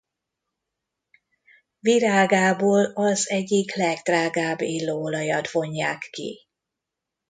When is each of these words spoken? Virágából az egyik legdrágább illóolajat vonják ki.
Virágából 1.79 2.85
az 2.85 3.29
egyik 3.29 3.75
legdrágább 3.75 4.61
illóolajat 4.61 5.51
vonják 5.51 5.97
ki. 6.11 6.47